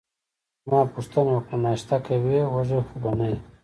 [0.69, 3.37] ما پوښتنه وکړه: ناشته کوې، وږې خو به نه یې؟